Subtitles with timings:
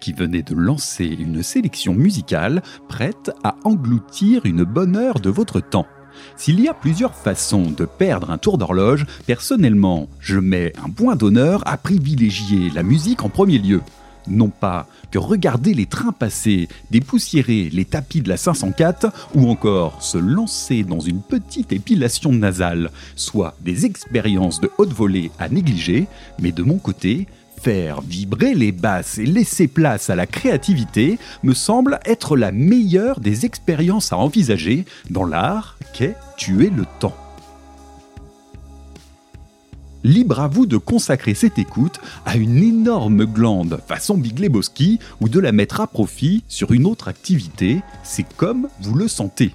[0.00, 5.60] qui venez de lancer une sélection musicale prête à engloutir une bonne heure de votre
[5.60, 5.86] temps.
[6.36, 11.16] S'il y a plusieurs façons de perdre un tour d'horloge, personnellement, je mets un point
[11.16, 13.80] d'honneur à privilégier la musique en premier lieu.
[14.28, 20.02] Non pas que regarder les trains passer, dépoussiérer les tapis de la 504 ou encore
[20.02, 26.08] se lancer dans une petite épilation nasale, soit des expériences de haute volée à négliger,
[26.40, 27.26] mais de mon côté,
[27.60, 33.18] Faire vibrer les basses et laisser place à la créativité me semble être la meilleure
[33.18, 37.16] des expériences à envisager dans l'art qu'est tuer le temps.
[40.04, 45.28] Libre à vous de consacrer cette écoute à une énorme glande façon Big Lebowski ou
[45.28, 49.54] de la mettre à profit sur une autre activité, c'est comme vous le sentez.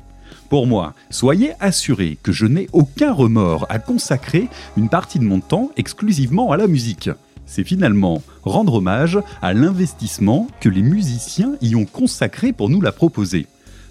[0.50, 5.40] Pour moi, soyez assurés que je n'ai aucun remords à consacrer une partie de mon
[5.40, 7.10] temps exclusivement à la musique
[7.54, 12.92] c'est finalement rendre hommage à l'investissement que les musiciens y ont consacré pour nous la
[12.92, 13.46] proposer.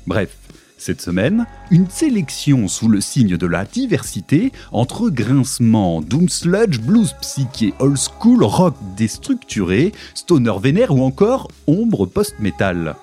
[0.08, 0.36] Bref,
[0.78, 7.14] cette semaine, une sélection sous le signe de la diversité entre grincement, doom sludge, blues
[7.20, 12.96] psyché, old school, rock déstructuré, stoner vénère ou encore ombre post-metal.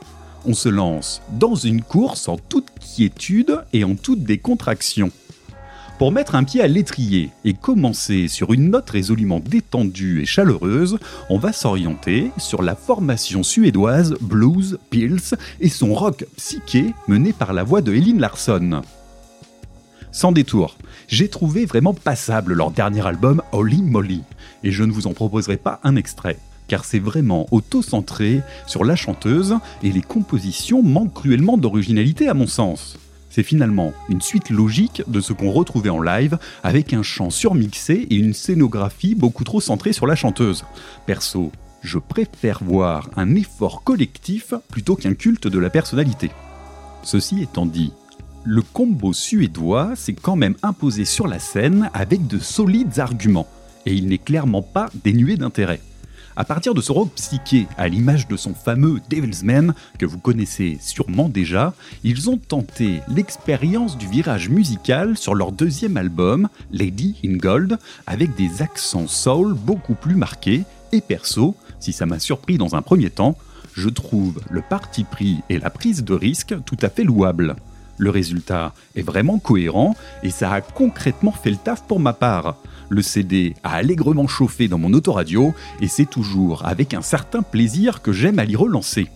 [0.46, 5.10] On se lance dans une course en toute quiétude et en toute décontraction.
[6.00, 10.98] Pour mettre un pied à l'étrier et commencer sur une note résolument détendue et chaleureuse,
[11.30, 17.52] on va s'orienter sur la formation suédoise Blues Pills et son rock psyché mené par
[17.52, 18.82] la voix de Eileen Larson.
[20.14, 20.78] Sans détour,
[21.10, 24.24] j'ai trouvé vraiment passable leur dernier album Holy Molly,
[24.64, 26.38] et je ne vous en proposerai pas un extrait
[26.70, 32.46] car c'est vraiment auto-centré sur la chanteuse et les compositions manquent cruellement d'originalité à mon
[32.46, 33.00] sens.
[33.40, 38.06] C'est finalement une suite logique de ce qu'on retrouvait en live avec un chant surmixé
[38.10, 40.66] et une scénographie beaucoup trop centrée sur la chanteuse.
[41.06, 46.32] Perso, je préfère voir un effort collectif plutôt qu'un culte de la personnalité.
[47.04, 47.94] Ceci étant dit,
[48.44, 53.48] le combo suédois s'est quand même imposé sur la scène avec de solides arguments,
[53.86, 55.80] et il n'est clairement pas dénué d'intérêt.
[56.40, 60.20] À partir de ce rock psyché, à l'image de son fameux Devil's Man, que vous
[60.20, 61.74] connaissez sûrement déjà,
[62.06, 67.78] ils ont tenté l'expérience du virage musical sur leur deuxième album, Lady in Gold,
[68.08, 70.64] avec des accents soul beaucoup plus marqués,
[70.94, 73.38] et perso, si ça m'a surpris dans un premier temps,
[73.74, 77.58] je trouve le parti pris et la prise de risque tout à fait louables.
[77.98, 82.56] Le résultat est vraiment cohérent et ça a concrètement fait le taf pour ma part.
[82.90, 88.02] Le CD a allègrement chauffé dans mon autoradio et c'est toujours avec un certain plaisir
[88.02, 89.08] que j'aime à l'y relancer.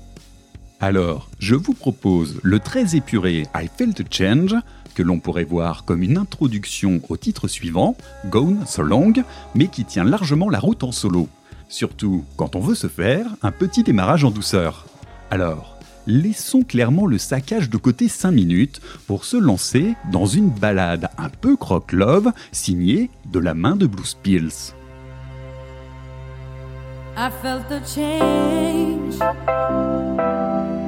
[0.79, 4.55] Alors, je vous propose le très épuré I Felt Change,
[4.93, 7.95] que l'on pourrait voir comme une introduction au titre suivant,
[8.29, 9.13] Gone So Long,
[9.55, 11.27] mais qui tient largement la route en solo.
[11.67, 14.85] Surtout quand on veut se faire un petit démarrage en douceur.
[15.31, 15.72] Alors,
[16.07, 21.29] laissons clairement le saccage de côté 5 minutes pour se lancer dans une balade un
[21.29, 24.03] peu croque-love signée de la main de Blue.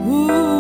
[0.07, 0.54] Ooh,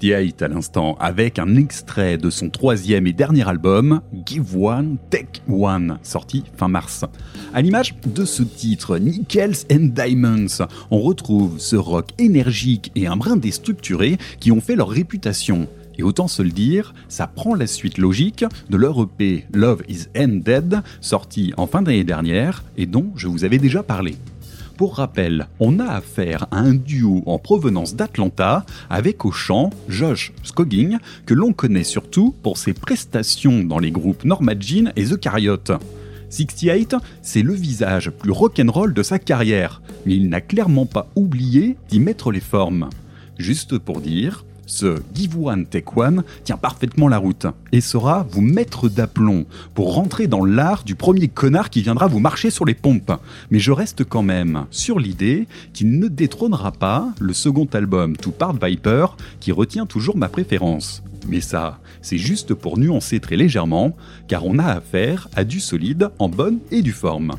[0.00, 5.42] 68 à l'instant, avec un extrait de son troisième et dernier album, Give One, Take
[5.48, 7.04] One, sorti fin mars.
[7.52, 13.16] À l'image de ce titre, Nickels and Diamonds, on retrouve ce rock énergique et un
[13.16, 15.66] brin déstructuré qui ont fait leur réputation.
[15.98, 20.06] Et autant se le dire, ça prend la suite logique de leur EP Love is
[20.16, 24.14] Ended, sorti en fin d'année dernière et dont je vous avais déjà parlé.
[24.78, 30.32] Pour rappel, on a affaire à un duo en provenance d'Atlanta avec au chant Josh
[30.44, 35.18] Scogging, que l'on connaît surtout pour ses prestations dans les groupes Norma Jean et The
[35.18, 35.64] Carriot.
[36.30, 41.76] 68, c'est le visage plus rock'n'roll de sa carrière, mais il n'a clairement pas oublié
[41.88, 42.88] d'y mettre les formes.
[43.36, 48.42] Juste pour dire, ce Give One Take One tient parfaitement la route et saura vous
[48.42, 52.74] mettre d'aplomb pour rentrer dans l'art du premier connard qui viendra vous marcher sur les
[52.74, 53.12] pompes.
[53.50, 58.30] Mais je reste quand même sur l'idée qu'il ne détrônera pas le second album To
[58.30, 59.06] Part Viper
[59.40, 61.02] qui retient toujours ma préférence.
[61.26, 63.96] Mais ça, c'est juste pour nuancer très légèrement,
[64.28, 67.32] car on a affaire à du solide en bonne et due forme.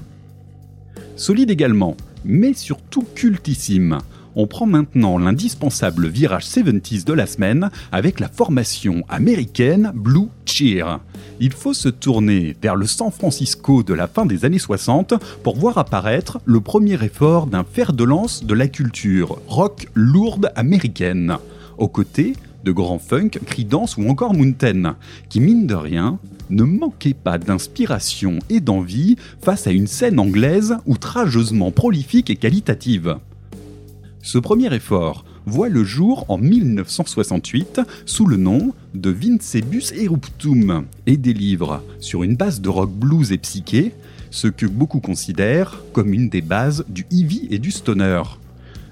[1.15, 1.95] Solide également,
[2.25, 3.99] mais surtout cultissime.
[4.35, 10.99] On prend maintenant l'indispensable virage 70s de la semaine avec la formation américaine Blue Cheer.
[11.39, 15.55] Il faut se tourner vers le San Francisco de la fin des années 60 pour
[15.55, 21.37] voir apparaître le premier effort d'un fer de lance de la culture rock lourde américaine,
[21.77, 22.33] aux côtés
[22.63, 24.95] de grands funk, Creedence ou encore Mountain,
[25.29, 26.19] qui mine de rien
[26.49, 33.17] ne manquaient pas d'inspiration et d'envie face à une scène anglaise outrageusement prolifique et qualitative.
[34.21, 41.15] Ce premier effort voit le jour en 1968 sous le nom de Vincebus Eruptum et
[41.15, 43.93] délivre, sur une base de rock blues et psyché,
[44.29, 48.21] ce que beaucoup considèrent comme une des bases du heavy et du stoner.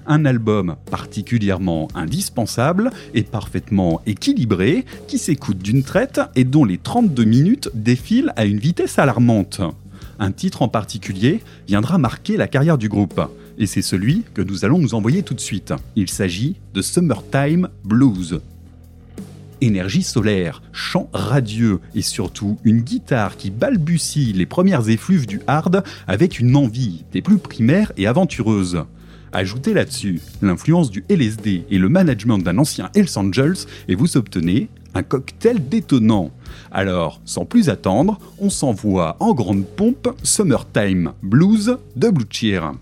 [0.06, 7.24] Un album particulièrement indispensable et parfaitement équilibré qui s'écoute d'une traite et dont les 32
[7.24, 9.60] minutes défilent à une vitesse alarmante.
[10.18, 13.20] Un titre en particulier viendra marquer la carrière du groupe
[13.58, 15.74] et c'est celui que nous allons nous envoyer tout de suite.
[15.96, 18.40] Il s'agit de Summertime Blues.
[19.60, 25.82] Énergie solaire, chant radieux et surtout une guitare qui balbutie les premières effluves du hard
[26.06, 28.84] avec une envie des plus primaires et aventureuses.
[29.32, 34.68] Ajoutez là-dessus l'influence du LSD et le management d'un ancien Hells Angels et vous obtenez
[34.94, 36.30] un cocktail détonnant.
[36.70, 42.72] Alors, sans plus attendre, on s'envoie en grande pompe Summertime Blues de Blue Cheer.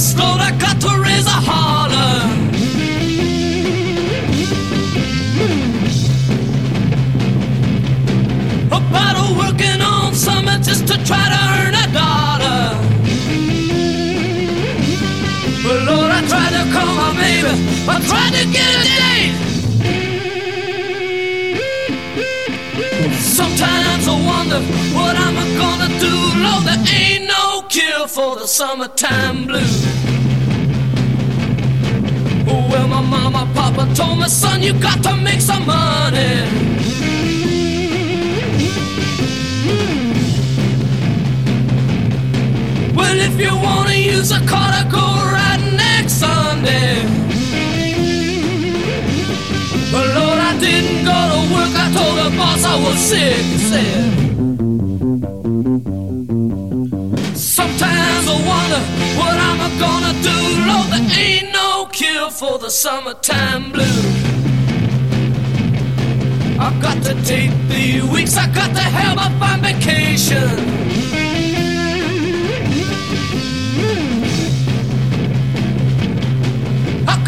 [0.00, 0.16] Raise.
[0.18, 1.30] Lord, I got to raise a
[9.36, 9.80] working
[10.62, 12.76] just to try to earn a dollar.
[15.86, 17.52] Lord, I tried to call my baby.
[17.88, 19.36] I tried to get a date.
[23.20, 24.60] Sometimes I wonder
[24.96, 26.14] what I'm gonna do.
[26.44, 29.79] Lord, there ain't no cure for the summertime blues.
[33.94, 36.34] Told my son, you got to make some money.
[42.94, 45.06] Well, if you wanna use a car to go
[45.36, 46.94] right next Sunday.
[49.92, 51.72] But Lord, I didn't go to work.
[51.84, 53.36] I told the boss I was sick.
[53.52, 54.20] He said.
[57.36, 58.82] Sometimes I wonder
[59.18, 60.36] what I'm gonna do.
[60.68, 61.39] Lord, there ain't
[62.30, 63.88] for the summertime blues.
[66.58, 68.36] I've got to take the weeks.
[68.36, 70.80] I got to have a fine vacation.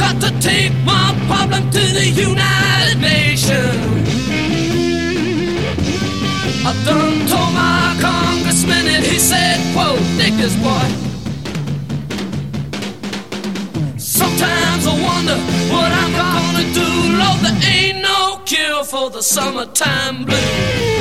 [0.02, 3.78] Got to take my problem to the United Nations.
[6.66, 11.01] I done told my congressman and he said, quote, this boy.
[14.42, 15.36] Sometimes I wonder
[15.72, 16.88] what I'm gonna do.
[17.20, 20.91] Lord, there ain't no cure for the summertime blues.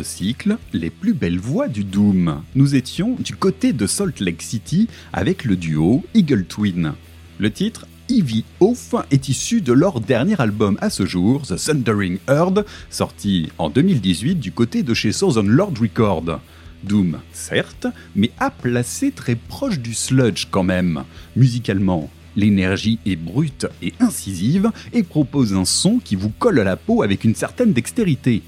[0.00, 4.88] Cycle, les plus belles voix du Doom, nous étions du côté de Salt Lake City
[5.12, 6.94] avec le duo Eagle Twin.
[7.38, 12.18] Le titre Ivy Oath est issu de leur dernier album à ce jour, The Thundering
[12.26, 16.40] Herd, sorti en 2018 du côté de chez Southern Lord Record.
[16.84, 21.04] Doom, certes, mais à placer très proche du sludge quand même.
[21.36, 26.76] Musicalement, l'énergie est brute et incisive et propose un son qui vous colle à la
[26.76, 28.42] peau avec une certaine dextérité.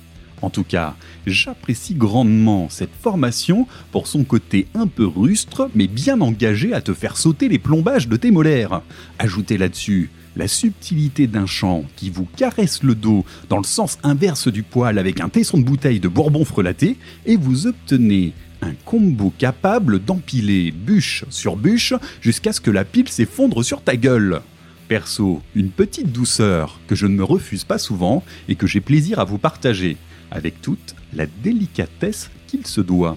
[0.45, 0.95] En tout cas,
[1.27, 6.93] j'apprécie grandement cette formation pour son côté un peu rustre, mais bien engagé à te
[6.93, 8.83] faire sauter les plombages de tes molaires.
[9.19, 14.49] Ajoutez là-dessus la subtilité d'un chant qui vous caresse le dos dans le sens inverse
[14.49, 19.33] du poil avec un tesson de bouteille de bourbon frelaté, et vous obtenez un combo
[19.39, 24.43] capable d'empiler bûche sur bûche jusqu'à ce que la pile s'effondre sur ta gueule.
[24.89, 29.19] Perso, une petite douceur que je ne me refuse pas souvent et que j'ai plaisir
[29.19, 29.97] à vous partager,
[30.35, 33.17] avec toute la délicatesse qu'il se doit.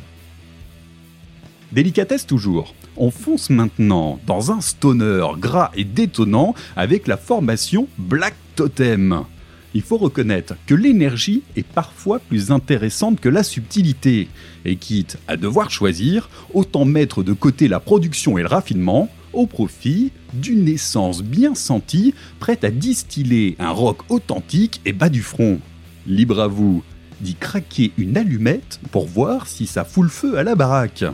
[1.71, 2.73] Délicatesse toujours.
[2.95, 9.25] On fonce maintenant dans un stoner gras et détonnant avec la formation Black Totem.
[9.73, 14.30] Il faut reconnaître que l'énergie est parfois plus intéressante que la subtilité,
[14.65, 19.45] et quitte à devoir choisir, autant mettre de côté la production et le raffinement au
[19.45, 25.60] profit d'une essence bien sentie, prête à distiller un rock authentique et bas du front.
[26.08, 26.82] Libre à vous
[27.21, 31.06] d'y craquer une allumette pour voir si ça fout le feu à la baraque.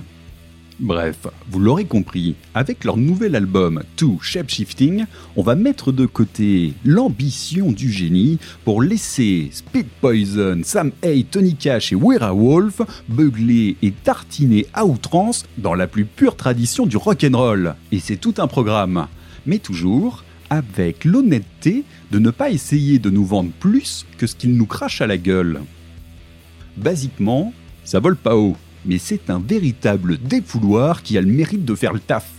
[0.80, 6.74] Bref, vous l'aurez compris, avec leur nouvel album To Shapeshifting, on va mettre de côté
[6.84, 13.92] l'ambition du génie pour laisser Speed Poison, Sam Hay, Tony Cash et Wolf beugler et
[13.92, 17.76] tartiner à outrance dans la plus pure tradition du rock'n'roll.
[17.92, 19.08] Et c'est tout un programme.
[19.46, 24.56] Mais toujours avec l'honnêteté de ne pas essayer de nous vendre plus que ce qu'ils
[24.56, 25.62] nous crachent à la gueule.
[26.78, 31.76] Basiquement, ça vole pas haut mais c'est un véritable défouloir qui a le mérite de
[31.76, 32.30] faire le taf.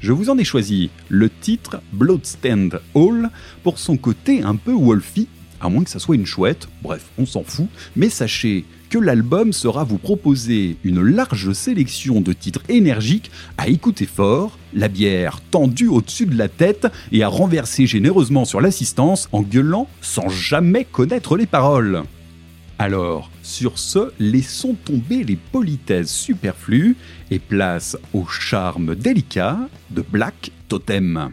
[0.00, 3.30] Je vous en ai choisi le titre Bloodstand Hall
[3.62, 5.26] pour son côté un peu wolfy,
[5.60, 9.52] à moins que ça soit une chouette, bref, on s'en fout, mais sachez que l'album
[9.52, 15.88] sera vous proposer une large sélection de titres énergiques à écouter fort, la bière tendue
[15.88, 21.36] au-dessus de la tête et à renverser généreusement sur l'assistance en gueulant sans jamais connaître
[21.36, 22.04] les paroles.
[22.78, 26.96] Alors, sur ce, laissons tomber les politesses superflues
[27.30, 29.58] et place au charme délicat
[29.90, 31.32] de Black Totem.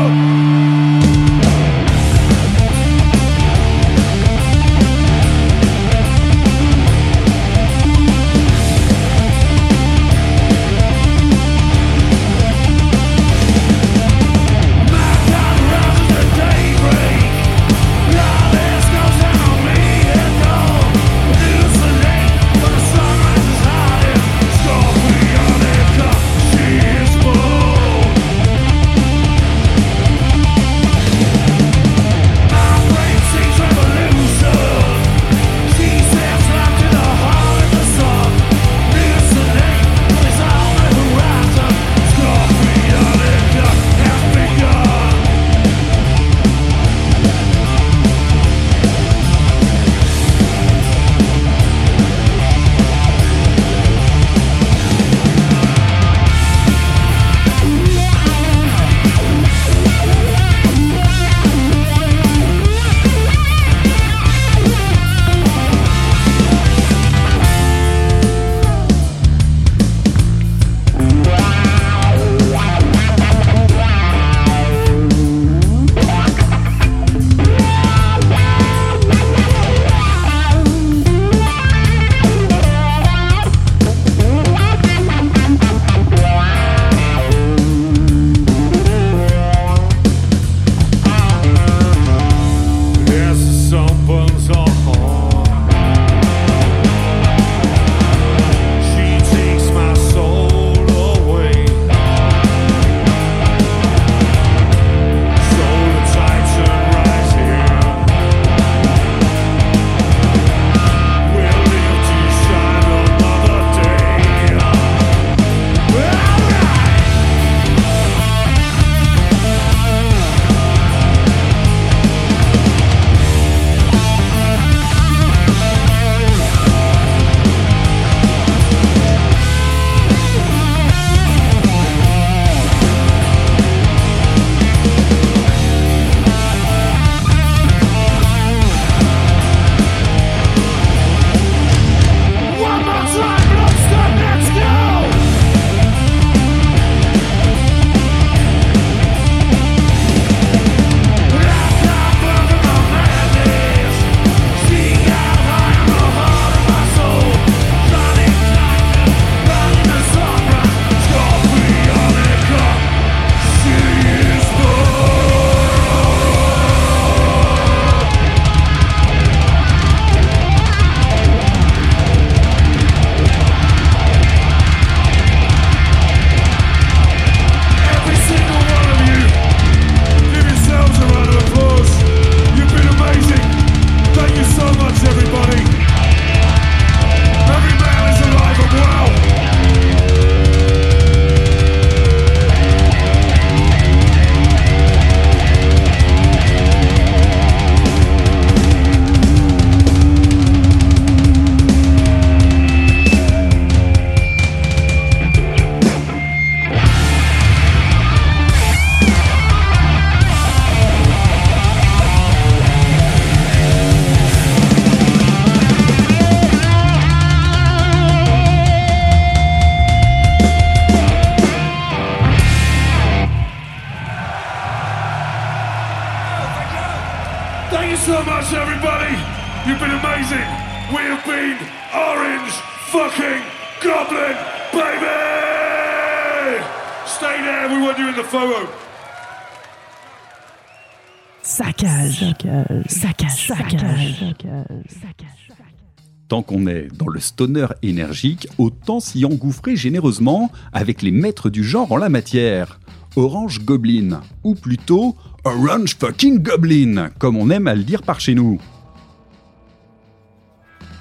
[246.27, 251.63] Tant qu'on est dans le stoner énergique, autant s'y engouffrer généreusement avec les maîtres du
[251.63, 252.79] genre en la matière.
[253.17, 258.35] Orange Goblin, ou plutôt Orange Fucking Goblin, comme on aime à le dire par chez
[258.35, 258.61] nous.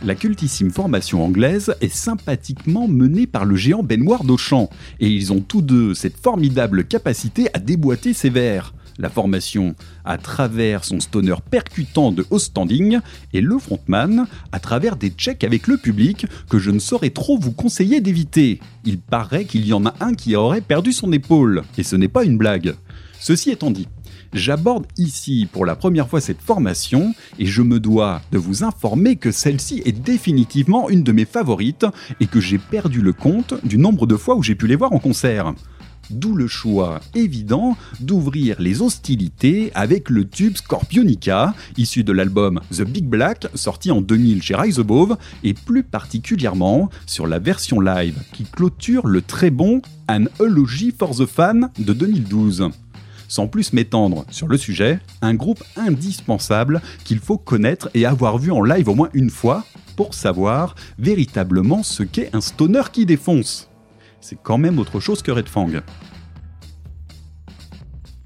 [0.03, 5.41] La cultissime formation anglaise est sympathiquement menée par le géant baignoire d'Auchan, et ils ont
[5.41, 9.75] tous deux cette formidable capacité à déboîter ses vers la formation
[10.05, 13.01] à travers son stoner percutant de haut standing
[13.33, 17.39] et le frontman à travers des checks avec le public que je ne saurais trop
[17.39, 18.61] vous conseiller d'éviter.
[18.85, 22.09] Il paraît qu'il y en a un qui aurait perdu son épaule, et ce n'est
[22.09, 22.75] pas une blague.
[23.19, 23.89] Ceci étant dit,
[24.33, 29.17] J'aborde ici pour la première fois cette formation et je me dois de vous informer
[29.17, 31.87] que celle-ci est définitivement une de mes favorites
[32.21, 34.93] et que j'ai perdu le compte du nombre de fois où j'ai pu les voir
[34.93, 35.53] en concert.
[36.11, 42.83] D'où le choix évident d'ouvrir les hostilités avec le tube Scorpionica, issu de l'album The
[42.83, 48.19] Big Black, sorti en 2000 chez Rise Above, et plus particulièrement sur la version live
[48.33, 52.71] qui clôture le très bon An Eulogy for the Fan de 2012.
[53.29, 58.51] Sans plus m'étendre sur le sujet, un groupe indispensable qu'il faut connaître et avoir vu
[58.51, 63.70] en live au moins une fois pour savoir véritablement ce qu'est un stoner qui défonce.
[64.21, 65.71] C'est quand même autre chose que Red Fang.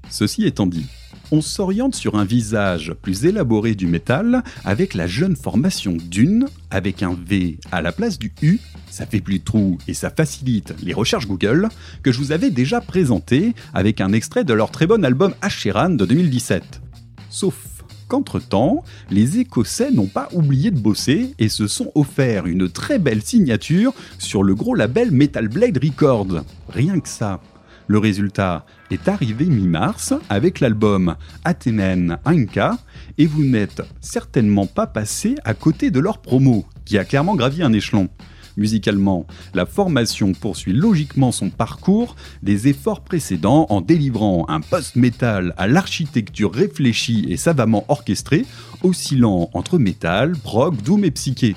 [0.09, 0.85] Ceci étant dit,
[1.31, 7.03] on s'oriente sur un visage plus élaboré du métal avec la jeune formation Dune avec
[7.03, 10.73] un V à la place du U, ça fait plus de trous et ça facilite
[10.81, 11.69] les recherches Google,
[12.03, 15.89] que je vous avais déjà présenté avec un extrait de leur très bon album Asheran
[15.89, 16.81] de 2017.
[17.29, 17.74] Sauf
[18.07, 23.21] qu'entre-temps, les Écossais n'ont pas oublié de bosser et se sont offerts une très belle
[23.21, 26.43] signature sur le gros label Metal Blade Records.
[26.69, 27.41] Rien que ça.
[27.87, 32.79] Le résultat est arrivé mi-mars avec l'album Athenen Inca
[33.17, 37.61] et vous n'êtes certainement pas passé à côté de leur promo, qui a clairement gravi
[37.61, 38.09] un échelon.
[38.57, 45.67] Musicalement, la formation poursuit logiquement son parcours des efforts précédents en délivrant un post-metal à
[45.67, 48.45] l'architecture réfléchie et savamment orchestrée,
[48.83, 51.55] oscillant entre métal, prog, doom et psyché.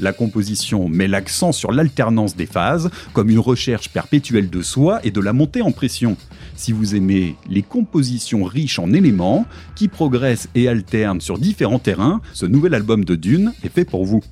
[0.00, 5.10] La composition met l'accent sur l'alternance des phases, comme une recherche perpétuelle de soi et
[5.10, 6.16] de la montée en pression.
[6.54, 12.20] Si vous aimez les compositions riches en éléments, qui progressent et alternent sur différents terrains,
[12.32, 14.22] ce nouvel album de Dune est fait pour vous.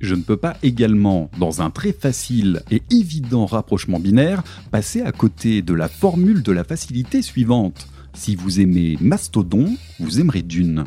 [0.00, 5.12] Je ne peux pas également, dans un très facile et évident rapprochement binaire, passer à
[5.12, 7.88] côté de la formule de la facilité suivante.
[8.12, 10.84] Si vous aimez Mastodon, vous aimerez Dune.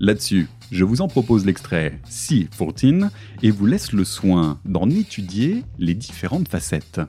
[0.00, 3.10] Là-dessus, je vous en propose l'extrait C14
[3.42, 7.00] et vous laisse le soin d'en étudier les différentes facettes.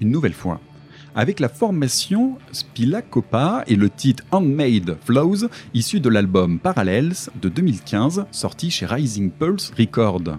[0.00, 0.60] Une nouvelle fois.
[1.14, 7.48] Avec la formation Spila Copa et le titre Handmade Flows, issu de l'album Parallels de
[7.48, 10.38] 2015, sorti chez Rising Pulse Records.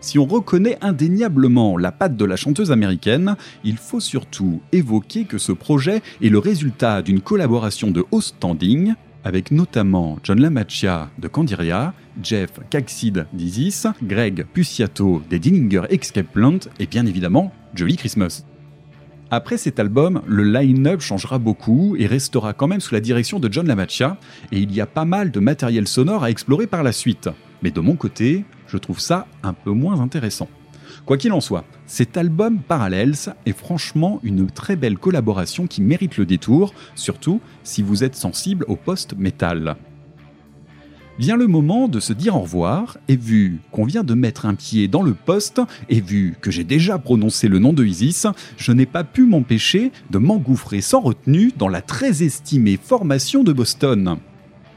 [0.00, 5.38] Si on reconnaît indéniablement la patte de la chanteuse américaine, il faut surtout évoquer que
[5.38, 11.26] ce projet est le résultat d'une collaboration de haut standing avec notamment John Lamaccia de
[11.26, 18.44] Candiria, Jeff Caxid d'Isis, Greg Puciato des Dillinger Escape Plant et bien évidemment Jolly Christmas.
[19.30, 23.52] Après cet album, le line-up changera beaucoup et restera quand même sous la direction de
[23.52, 24.18] John Lamaccia,
[24.52, 27.28] et il y a pas mal de matériel sonore à explorer par la suite.
[27.62, 30.48] Mais de mon côté, je trouve ça un peu moins intéressant.
[31.04, 36.16] Quoi qu'il en soit, cet album Parallels est franchement une très belle collaboration qui mérite
[36.16, 39.76] le détour, surtout si vous êtes sensible au post-metal.
[41.18, 44.54] Vient le moment de se dire au revoir, et vu qu'on vient de mettre un
[44.54, 48.26] pied dans le poste, et vu que j'ai déjà prononcé le nom de Isis,
[48.58, 53.54] je n'ai pas pu m'empêcher de m'engouffrer sans retenue dans la très estimée formation de
[53.54, 54.18] Boston.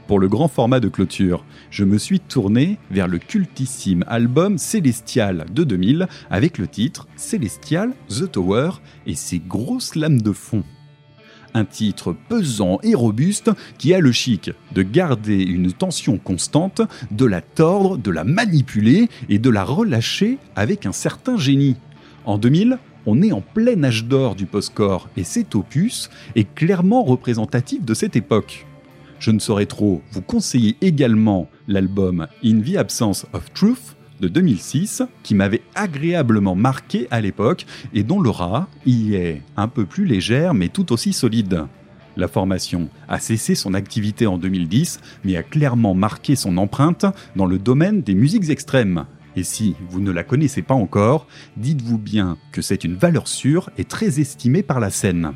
[0.06, 5.44] Pour le grand format de clôture, je me suis tourné vers le cultissime album Célestial
[5.52, 8.70] de 2000 avec le titre Célestial The Tower
[9.06, 10.64] et ses grosses lames de fond.
[11.54, 17.24] Un titre pesant et robuste qui a le chic de garder une tension constante, de
[17.24, 21.76] la tordre, de la manipuler et de la relâcher avec un certain génie.
[22.24, 27.02] En 2000, on est en plein âge d'or du post-core et cet opus est clairement
[27.02, 28.66] représentatif de cette époque.
[29.18, 35.02] Je ne saurais trop vous conseiller également l'album In the Absence of Truth de 2006
[35.22, 40.54] qui m'avait agréablement marqué à l'époque et dont l'aura y est un peu plus légère
[40.54, 41.64] mais tout aussi solide.
[42.16, 47.06] La formation a cessé son activité en 2010 mais a clairement marqué son empreinte
[47.36, 49.06] dans le domaine des musiques extrêmes.
[49.36, 53.70] Et si vous ne la connaissez pas encore, dites-vous bien que c'est une valeur sûre
[53.78, 55.32] et très estimée par la scène.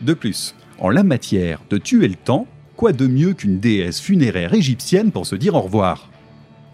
[0.00, 4.54] De plus, en la matière de tuer le temps, quoi de mieux qu'une déesse funéraire
[4.54, 6.09] égyptienne pour se dire au revoir?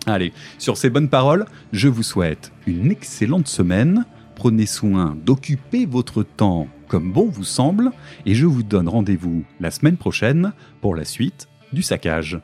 [0.07, 4.05] Allez, sur ces bonnes paroles, je vous souhaite une excellente semaine.
[4.37, 7.91] Prenez soin d'occuper votre temps comme bon vous semble
[8.25, 12.39] et je vous donne rendez-vous la semaine prochaine pour la suite du saccage.